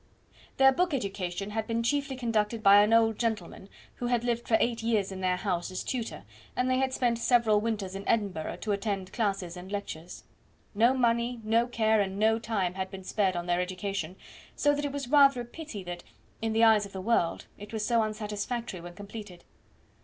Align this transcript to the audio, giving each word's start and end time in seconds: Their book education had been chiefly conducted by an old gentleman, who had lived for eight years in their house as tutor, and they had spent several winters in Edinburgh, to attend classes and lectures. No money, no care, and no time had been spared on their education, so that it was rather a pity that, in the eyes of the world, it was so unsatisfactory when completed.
Their 0.57 0.71
book 0.71 0.95
education 0.95 1.51
had 1.51 1.67
been 1.67 1.83
chiefly 1.83 2.15
conducted 2.15 2.63
by 2.63 2.81
an 2.81 2.91
old 2.91 3.19
gentleman, 3.19 3.69
who 3.97 4.07
had 4.07 4.23
lived 4.23 4.47
for 4.47 4.57
eight 4.59 4.81
years 4.81 5.11
in 5.11 5.21
their 5.21 5.35
house 5.35 5.69
as 5.69 5.83
tutor, 5.83 6.23
and 6.55 6.67
they 6.67 6.79
had 6.79 6.91
spent 6.91 7.19
several 7.19 7.61
winters 7.61 7.93
in 7.93 8.07
Edinburgh, 8.07 8.57
to 8.61 8.71
attend 8.71 9.13
classes 9.13 9.55
and 9.55 9.71
lectures. 9.71 10.23
No 10.73 10.95
money, 10.95 11.39
no 11.43 11.67
care, 11.67 12.01
and 12.01 12.17
no 12.17 12.39
time 12.39 12.73
had 12.73 12.89
been 12.89 13.03
spared 13.03 13.35
on 13.35 13.45
their 13.45 13.61
education, 13.61 14.15
so 14.55 14.73
that 14.73 14.85
it 14.85 14.91
was 14.91 15.07
rather 15.07 15.41
a 15.41 15.45
pity 15.45 15.83
that, 15.83 16.03
in 16.41 16.51
the 16.53 16.63
eyes 16.63 16.87
of 16.87 16.93
the 16.93 16.99
world, 17.01 17.45
it 17.59 17.71
was 17.71 17.85
so 17.85 18.01
unsatisfactory 18.01 18.81
when 18.81 18.95
completed. 18.95 19.43